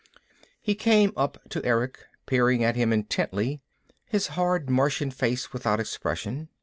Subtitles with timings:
[0.59, 3.61] He came up to Erick, peering at him intently,
[4.07, 6.49] his hard Martian face without expression.